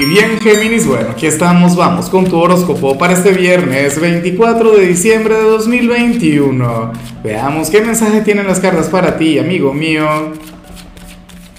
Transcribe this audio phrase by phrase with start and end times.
[0.00, 4.86] Y bien, Géminis, bueno, aquí estamos, vamos con tu horóscopo para este viernes 24 de
[4.86, 6.92] diciembre de 2021.
[7.22, 10.06] Veamos qué mensaje tienen las cartas para ti, amigo mío.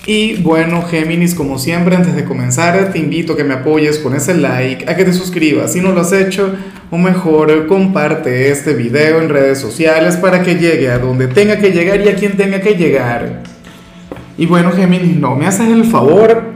[0.08, 4.16] Y bueno, Géminis, como siempre, antes de comenzar, te invito a que me apoyes con
[4.16, 6.52] ese like, a que te suscribas si no lo has hecho,
[6.90, 11.70] o mejor, comparte este video en redes sociales para que llegue a donde tenga que
[11.70, 13.44] llegar y a quien tenga que llegar.
[14.36, 16.51] Y bueno, Géminis, no me haces el favor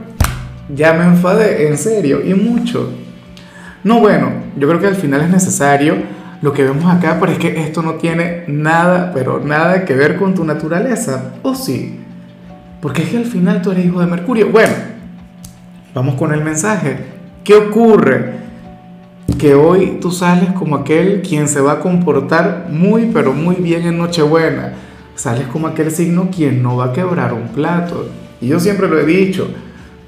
[0.74, 2.92] ya me enfadé, en serio, y mucho.
[3.84, 5.96] No, bueno, yo creo que al final es necesario
[6.42, 10.16] lo que vemos acá, pero es que esto no tiene nada, pero nada que ver
[10.16, 12.00] con tu naturaleza, ¿o sí?
[12.80, 14.50] Porque es que al final tú eres hijo de Mercurio.
[14.50, 14.72] Bueno,
[15.94, 16.98] vamos con el mensaje.
[17.42, 18.34] ¿Qué ocurre?
[19.38, 23.86] Que hoy tú sales como aquel quien se va a comportar muy, pero muy bien
[23.86, 24.74] en Nochebuena.
[25.14, 28.08] Sales como aquel signo quien no va a quebrar un plato.
[28.40, 29.48] Y yo siempre lo he dicho,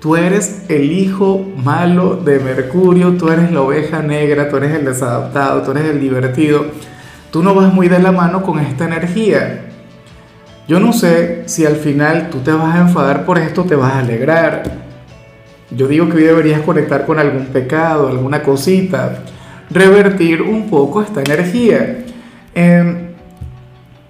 [0.01, 4.85] Tú eres el hijo malo de Mercurio, tú eres la oveja negra, tú eres el
[4.85, 6.67] desadaptado, tú eres el divertido.
[7.33, 9.65] Tú no vas muy de la mano con esta energía.
[10.69, 13.95] Yo no sé si al final tú te vas a enfadar por esto, te vas
[13.95, 14.63] a alegrar.
[15.71, 19.25] Yo digo que hoy deberías conectar con algún pecado, alguna cosita,
[19.69, 22.05] revertir un poco esta energía.
[22.55, 23.09] Em,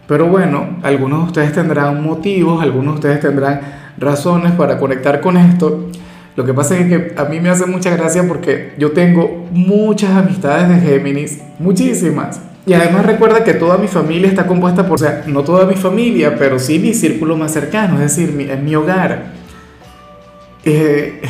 [0.07, 5.37] pero bueno, algunos de ustedes tendrán motivos, algunos de ustedes tendrán razones para conectar con
[5.37, 5.89] esto.
[6.37, 10.11] Lo que pasa es que a mí me hace mucha gracia porque yo tengo muchas
[10.11, 12.41] amistades de Géminis, muchísimas.
[12.65, 15.75] Y además recuerda que toda mi familia está compuesta por, o sea, no toda mi
[15.75, 19.33] familia, pero sí mi círculo más cercano, es decir, mi, en mi hogar.
[20.65, 21.23] Eh,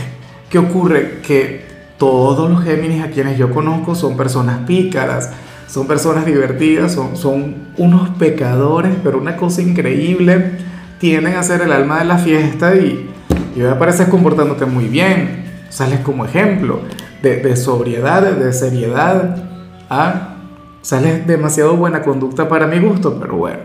[0.51, 1.21] ¿Qué ocurre?
[1.27, 1.63] Que
[1.97, 5.31] todos los Géminis a quienes yo conozco son personas pícaras,
[5.69, 10.53] son personas divertidas, son, son unos pecadores, pero una cosa increíble
[10.99, 13.11] tienden a ser el alma de la fiesta y,
[13.57, 15.45] y apareces comportándote muy bien.
[15.69, 16.81] Sales como ejemplo
[17.23, 19.37] de, sobriedad, de seriedad.
[19.91, 20.35] ¿ah?
[20.83, 23.61] Sales demasiado buena conducta para mi gusto, pero bueno.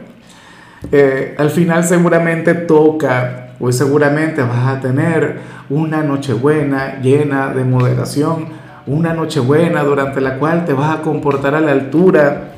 [0.91, 7.63] Eh, al final seguramente toca, o seguramente vas a tener una noche buena llena de
[7.63, 8.47] moderación,
[8.85, 12.55] una noche buena durante la cual te vas a comportar a la altura.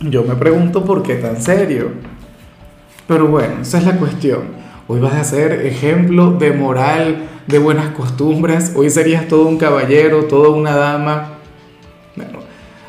[0.00, 2.13] Yo me pregunto por qué tan serio.
[3.06, 4.42] Pero bueno, esa es la cuestión.
[4.88, 8.72] Hoy vas a ser ejemplo de moral, de buenas costumbres.
[8.74, 11.38] Hoy serías todo un caballero, toda una dama.
[12.16, 12.38] Bueno,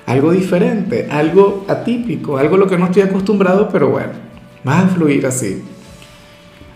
[0.05, 4.13] algo diferente, algo atípico, algo a lo que no estoy acostumbrado, pero bueno,
[4.63, 5.63] vas a fluir así.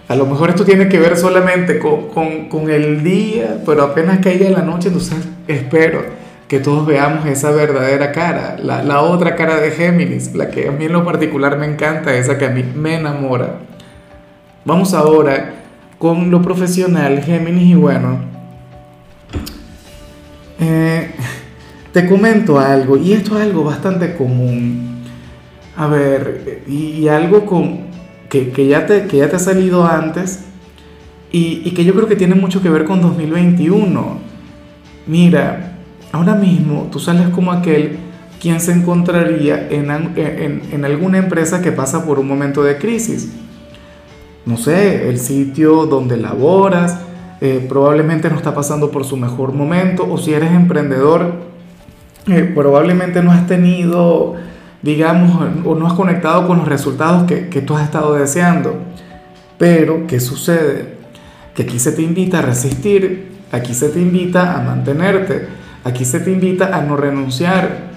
[0.09, 4.19] A lo mejor esto tiene que ver solamente con, con, con el día, pero apenas
[4.19, 5.17] caiga la noche, entonces
[5.47, 6.18] espero
[6.49, 10.71] que todos veamos esa verdadera cara, la, la, otra cara de Géminis, la que a
[10.71, 13.59] mí en lo particular me encanta, esa que a mí me enamora.
[14.65, 15.53] Vamos ahora
[15.99, 18.17] con lo profesional, Géminis, y bueno,
[20.59, 21.11] eh,
[21.93, 25.03] te comento algo, y esto es algo bastante común.
[25.77, 27.81] A ver, y, algo con,
[28.27, 30.45] que, que, ya te, que ya te ha salido antes,
[31.31, 34.17] y, y que yo creo que tiene mucho que ver con 2021.
[35.05, 35.68] Mira,
[36.11, 37.99] Ahora mismo tú sales como aquel
[38.39, 39.91] quien se encontraría en,
[40.71, 43.29] en, alguna empresa que pasa por un momento de crisis.
[44.45, 46.99] No sé, el sitio donde laboras
[47.41, 51.33] eh, probablemente no está pasando por su mejor momento o si eres emprendedor,
[52.27, 54.35] eh, probablemente no has tenido,
[54.81, 58.75] digamos, o no has conectado con los resultados que, que tú has estado deseando.
[59.57, 60.97] Pero, ¿qué sucede?
[61.53, 66.19] Que aquí se te invita a resistir, aquí se te invita a mantenerte Aquí se
[66.19, 67.89] te invita a no renunciar,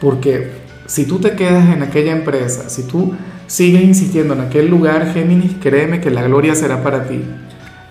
[0.00, 0.50] porque
[0.86, 3.14] si tú te quedas en aquella empresa, si tú
[3.46, 7.22] sigues insistiendo en aquel lugar, Géminis, créeme que la gloria será para ti.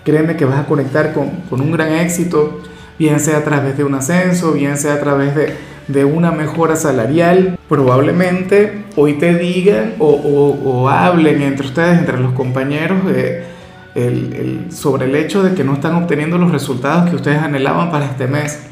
[0.04, 2.60] Créeme que vas a conectar con, con un gran éxito,
[2.98, 5.54] bien sea a través de un ascenso, bien sea a través de,
[5.88, 7.58] de una mejora salarial.
[7.68, 12.98] Probablemente hoy te digan o, o, hablen entre ustedes, entre los compañeros,
[14.70, 18.26] sobre el hecho de que no están obteniendo los resultados que ustedes anhelaban para este
[18.28, 18.69] mes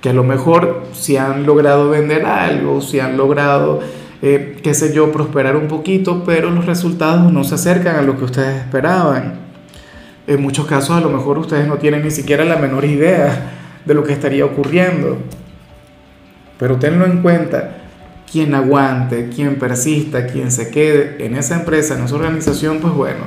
[0.00, 3.80] que a lo mejor si han logrado vender algo, si han logrado,
[4.22, 8.16] eh, qué sé yo, prosperar un poquito, pero los resultados no se acercan a lo
[8.16, 9.40] que ustedes esperaban.
[10.26, 13.52] En muchos casos a lo mejor ustedes no tienen ni siquiera la menor idea
[13.84, 15.18] de lo que estaría ocurriendo.
[16.58, 17.78] Pero tenlo en cuenta,
[18.30, 23.24] quien aguante, quien persista, quien se quede en esa empresa, en esa organización, pues bueno,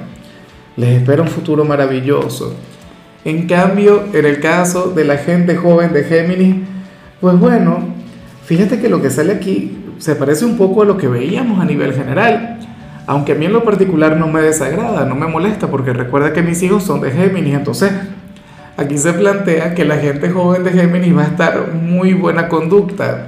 [0.78, 2.56] les espera un futuro maravilloso.
[3.24, 6.56] En cambio, en el caso de la gente joven de Géminis,
[7.20, 7.80] pues bueno,
[8.46, 11.66] fíjate que lo que sale aquí se parece un poco a lo que veíamos a
[11.66, 12.58] nivel general.
[13.06, 16.42] Aunque a mí en lo particular no me desagrada, no me molesta, porque recuerda que
[16.42, 17.92] mis hijos son de Géminis, entonces
[18.78, 23.28] aquí se plantea que la gente joven de Géminis va a estar muy buena conducta.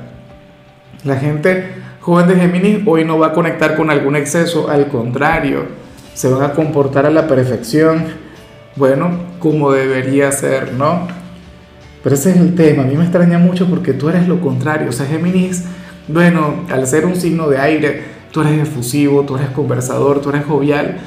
[1.03, 1.65] La gente
[2.01, 5.65] joven de Géminis hoy no va a conectar con algún exceso, al contrario,
[6.13, 8.05] se van a comportar a la perfección,
[8.75, 11.05] bueno, como debería ser, ¿no?
[12.01, 14.87] Pero ese es el tema, a mí me extraña mucho porque tú eres lo contrario,
[14.87, 15.65] o sea, Géminis,
[16.07, 20.45] bueno, al ser un signo de aire, tú eres efusivo, tú eres conversador, tú eres
[20.45, 20.97] jovial,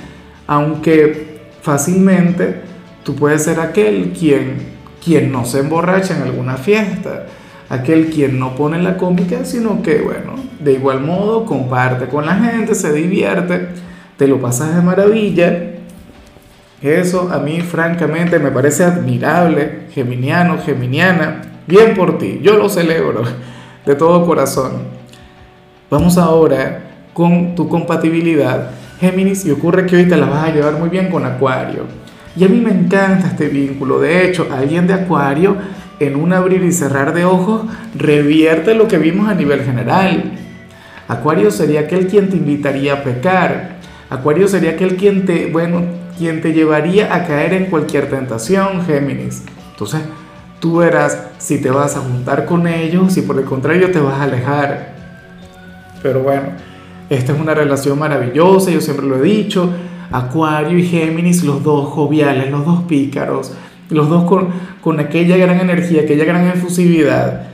[0.46, 2.60] aunque fácilmente
[3.04, 4.58] tú puedes ser aquel quien,
[5.02, 7.24] quien no se emborracha en alguna fiesta,
[7.70, 12.34] aquel quien no pone la cómica, sino que, bueno, de igual modo comparte con la
[12.34, 13.68] gente, se divierte,
[14.18, 15.75] te lo pasas de maravilla.
[16.82, 23.22] Eso a mí francamente me parece admirable, geminiano, geminiana, bien por ti, yo lo celebro
[23.86, 24.72] de todo corazón.
[25.90, 26.82] Vamos ahora
[27.14, 28.70] con tu compatibilidad,
[29.00, 31.84] Géminis, y ocurre que hoy te la vas a llevar muy bien con Acuario.
[32.36, 35.56] Y a mí me encanta este vínculo, de hecho, alguien de Acuario
[35.98, 37.62] en un abrir y cerrar de ojos
[37.94, 40.32] revierte lo que vimos a nivel general.
[41.08, 43.76] Acuario sería aquel quien te invitaría a pecar.
[44.10, 45.82] Acuario sería aquel quien te, bueno,
[46.16, 49.42] quien te llevaría a caer en cualquier tentación, Géminis.
[49.72, 50.00] Entonces,
[50.60, 54.18] tú verás si te vas a juntar con ellos, si por el contrario te vas
[54.18, 54.94] a alejar.
[56.02, 56.48] Pero bueno,
[57.10, 59.70] esta es una relación maravillosa, yo siempre lo he dicho.
[60.10, 63.52] Acuario y Géminis, los dos joviales, los dos pícaros,
[63.90, 64.48] los dos con,
[64.80, 67.48] con aquella gran energía, aquella gran efusividad.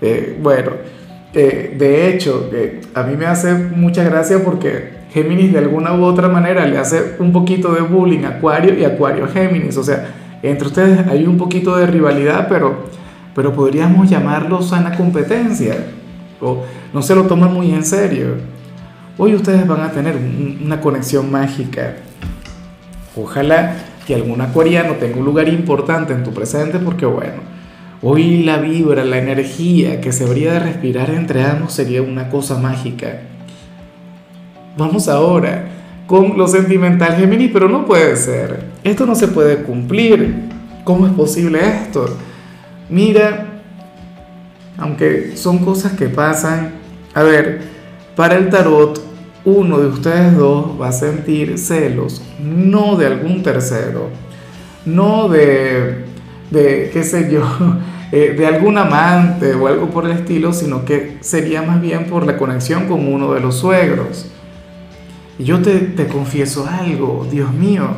[0.00, 0.72] Eh, bueno,
[1.34, 2.50] eh, de hecho,
[2.94, 7.16] a mí me hace mucha gracia porque Géminis de alguna u otra manera le hace
[7.18, 9.76] un poquito de bullying a Acuario y Acuario a Géminis.
[9.76, 12.86] O sea, entre ustedes hay un poquito de rivalidad, pero,
[13.34, 15.76] pero podríamos llamarlo sana competencia.
[16.40, 18.36] O no se lo toman muy en serio.
[19.18, 20.16] Hoy ustedes van a tener
[20.64, 21.96] una conexión mágica.
[23.14, 23.76] Ojalá
[24.06, 27.51] que algún acuariano tenga un lugar importante en tu presente porque bueno,
[28.02, 32.58] hoy la vibra, la energía que se habría de respirar entre ambos sería una cosa
[32.58, 33.20] mágica.
[34.76, 35.68] Vamos ahora
[36.06, 38.64] con lo sentimental Géminis, pero no puede ser.
[38.84, 40.50] Esto no se puede cumplir.
[40.84, 42.16] ¿Cómo es posible esto?
[42.90, 43.46] Mira,
[44.76, 46.72] aunque son cosas que pasan,
[47.14, 47.62] a ver,
[48.16, 49.00] para el tarot
[49.44, 54.08] uno de ustedes dos va a sentir celos, no de algún tercero,
[54.84, 56.04] no de,
[56.50, 57.42] de qué sé yo,
[58.12, 62.24] eh, de algún amante o algo por el estilo, sino que sería más bien por
[62.26, 64.30] la conexión con uno de los suegros.
[65.38, 67.88] Y yo te, te confieso algo, Dios mío.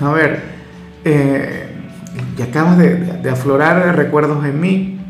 [0.00, 0.42] A ver,
[1.04, 1.66] eh,
[2.38, 5.00] y acabas de, de aflorar recuerdos en mí.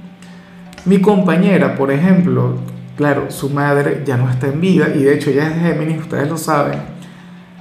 [0.85, 2.59] Mi compañera, por ejemplo,
[2.97, 6.29] Claro, su madre ya no está en vida y de hecho ya es Géminis, ustedes
[6.29, 6.79] lo saben.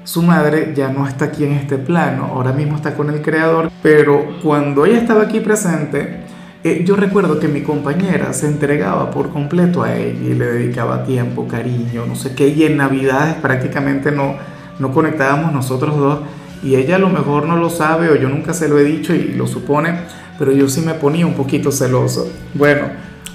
[0.04, 3.72] Su madre ya no está aquí en este plano, ahora mismo está con el creador,
[3.82, 6.24] pero cuando ella estaba aquí presente,
[6.64, 11.04] eh, yo recuerdo que mi compañera se entregaba por completo a ella y le dedicaba
[11.04, 14.36] tiempo, cariño, no sé qué, y en Navidades prácticamente no,
[14.80, 16.20] no conectábamos nosotros dos
[16.64, 19.14] y ella a lo mejor no lo sabe o yo nunca se lo he dicho
[19.14, 20.00] y lo supone,
[20.40, 22.30] pero yo sí me ponía un poquito celoso.
[22.54, 22.88] Bueno,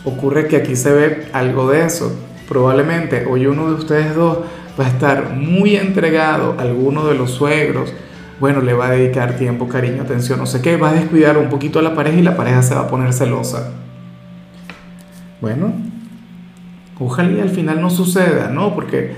[0.04, 2.12] Ocurre que aquí se ve algo de eso.
[2.48, 4.38] Probablemente hoy uno de ustedes dos
[4.78, 7.92] va a estar muy entregado a alguno de los suegros.
[8.40, 11.48] Bueno, le va a dedicar tiempo, cariño, atención, no sé qué, va a descuidar un
[11.48, 13.72] poquito a la pareja y la pareja se va a poner celosa.
[15.40, 15.72] Bueno,
[16.98, 18.74] ojalá al final no suceda, ¿no?
[18.74, 19.14] Porque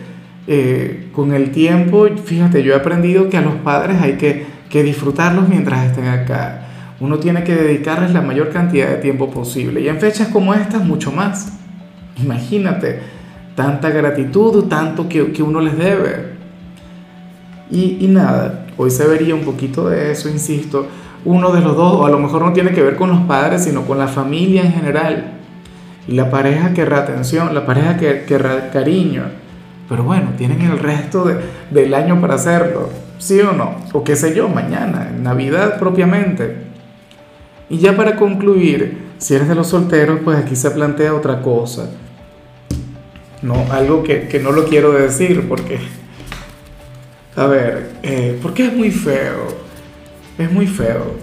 [0.46, 4.82] eh, con el tiempo, fíjate, yo he aprendido que a los padres hay que, que
[4.82, 6.66] disfrutarlos mientras estén acá
[7.00, 9.80] uno tiene que dedicarles la mayor cantidad de tiempo posible.
[9.80, 11.54] Y en fechas como estas, mucho más.
[12.22, 13.00] Imagínate,
[13.54, 16.30] tanta gratitud, tanto que, que uno les debe.
[17.70, 20.86] Y, y, nada, hoy se vería un poquito de eso, insisto.
[21.24, 23.64] Uno de los dos, o a lo mejor no tiene que ver con los padres,
[23.64, 25.32] sino con la familia en general.
[26.08, 29.24] Y la pareja querrá atención, la pareja querrá cariño.
[29.88, 31.36] Pero bueno, tienen el resto de,
[31.70, 32.88] del año para hacerlo,
[33.18, 33.74] ¿sí o no?
[33.92, 36.70] O qué sé yo, mañana, en Navidad propiamente.
[37.68, 41.90] Y ya para concluir, si eres de los solteros, pues aquí se plantea otra cosa.
[43.42, 45.78] No, algo que, no lo quiero decir porque,
[47.36, 49.46] a ver, eh, porque es muy feo,
[50.38, 51.14] es muy feo.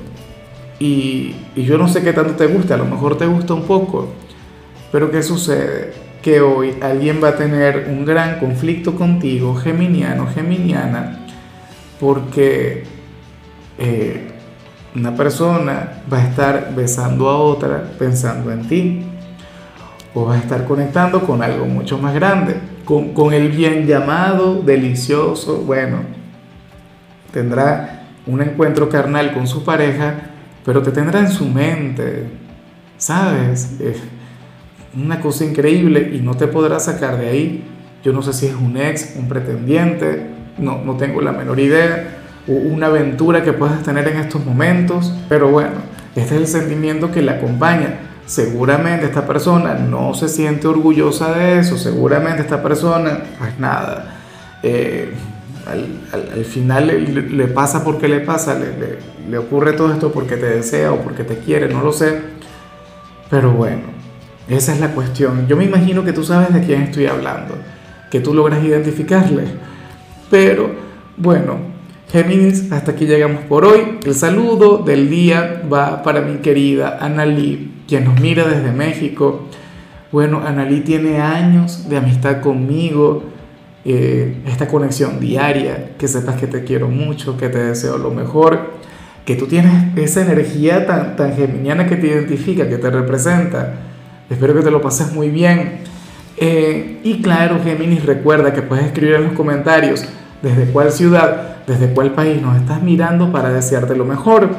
[0.80, 3.64] Y, y yo no sé qué tanto te gusta, a lo mejor te gusta un
[3.64, 4.10] poco,
[4.92, 5.94] pero ¿qué sucede?
[6.22, 11.26] Que hoy alguien va a tener un gran conflicto contigo, geminiano, geminiana,
[12.00, 12.84] porque...
[13.78, 14.34] Eh,
[14.98, 19.06] una persona va a estar besando a otra pensando en ti.
[20.18, 22.56] O va a estar conectando con algo mucho más grande.
[22.86, 25.58] Con, el bien llamado, delicioso.
[25.60, 25.98] Bueno,
[27.32, 30.16] tendrá un encuentro carnal con su pareja,
[30.66, 32.24] pero te tendrá en su mente,
[32.98, 33.78] ¿sabes?
[34.96, 37.64] una cosa increíble y no te podrá sacar de ahí.
[38.04, 42.24] Yo no sé si es un ex, un pretendiente, no, no tengo la menor idea,
[42.48, 45.76] o una aventura que puedas tener en estos momentos, pero bueno,
[46.16, 48.07] este es el sentimiento que le acompaña.
[48.28, 54.18] Seguramente esta persona no se siente orgullosa de eso, seguramente esta persona, pues nada,
[54.62, 55.14] eh,
[55.66, 60.92] al, final le, pasa porque le pasa, le, le ocurre todo esto porque te desea
[60.92, 62.22] o porque te quiere, no lo sé,
[63.30, 63.84] pero bueno,
[64.50, 65.48] esa es la cuestión.
[65.48, 67.56] Yo me imagino que tú sabes de quién estoy hablando,
[68.12, 69.46] que tú logras identificarle,
[70.30, 70.70] pero
[71.18, 71.77] bueno,
[72.10, 74.00] Géminis, hasta aquí llegamos por hoy.
[74.06, 79.48] El saludo del día va para mi querida Analí, quien nos mira desde México.
[80.14, 83.24] Bueno, Analí tiene años de amistad conmigo,
[83.84, 88.76] eh, esta conexión diaria, que sepas que te quiero mucho, que te deseo lo mejor,
[89.26, 93.74] que tú tienes esa energía tan, tan geminiana que te identifica, que te representa.
[94.30, 95.80] Espero que te lo pases muy bien.
[96.38, 100.08] Eh, y claro, Géminis, recuerda que puedes escribir en los comentarios
[100.42, 104.50] desde cuál ciudad, desde cuál país nos estás mirando para desearte lo mejor.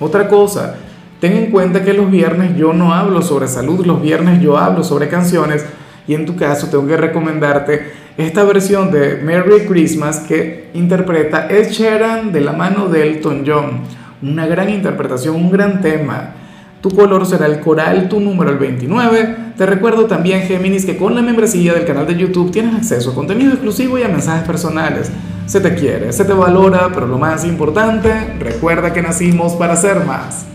[0.00, 0.76] Otra cosa,
[1.20, 4.82] ten en cuenta que los viernes yo no hablo sobre salud, los viernes yo hablo
[4.82, 5.64] sobre canciones
[6.06, 11.70] y en tu caso tengo que recomendarte esta versión de Merry Christmas que interpreta Ed
[11.70, 13.80] Sheeran de la mano de Elton John.
[14.22, 16.34] Una gran interpretación, un gran tema.
[16.82, 19.36] Tu color será el coral, tu número el 29.
[19.56, 23.14] Te recuerdo también, Géminis, que con la membresía del canal de YouTube tienes acceso a
[23.14, 25.12] contenido exclusivo y a mensajes personales.
[25.46, 30.04] Se te quiere, se te valora, pero lo más importante, recuerda que nacimos para ser
[30.04, 30.51] más.